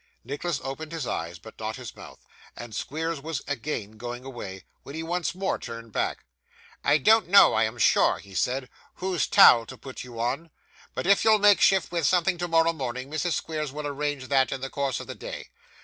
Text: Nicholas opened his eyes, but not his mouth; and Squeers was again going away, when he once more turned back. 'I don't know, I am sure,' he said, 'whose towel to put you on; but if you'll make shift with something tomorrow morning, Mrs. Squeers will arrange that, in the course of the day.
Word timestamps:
Nicholas 0.23 0.59
opened 0.63 0.91
his 0.91 1.05
eyes, 1.05 1.37
but 1.37 1.59
not 1.59 1.75
his 1.75 1.95
mouth; 1.95 2.25
and 2.57 2.73
Squeers 2.75 3.21
was 3.21 3.43
again 3.47 3.97
going 3.97 4.25
away, 4.25 4.63
when 4.81 4.95
he 4.95 5.03
once 5.03 5.35
more 5.35 5.59
turned 5.59 5.91
back. 5.91 6.25
'I 6.83 6.97
don't 6.97 7.27
know, 7.27 7.53
I 7.53 7.65
am 7.65 7.77
sure,' 7.77 8.17
he 8.17 8.33
said, 8.33 8.67
'whose 8.95 9.27
towel 9.27 9.67
to 9.67 9.77
put 9.77 10.03
you 10.03 10.19
on; 10.19 10.49
but 10.95 11.05
if 11.05 11.23
you'll 11.23 11.37
make 11.37 11.61
shift 11.61 11.91
with 11.91 12.07
something 12.07 12.39
tomorrow 12.39 12.73
morning, 12.73 13.11
Mrs. 13.11 13.33
Squeers 13.33 13.71
will 13.71 13.85
arrange 13.85 14.27
that, 14.29 14.51
in 14.51 14.61
the 14.61 14.71
course 14.71 14.99
of 14.99 15.05
the 15.05 15.13
day. 15.13 15.49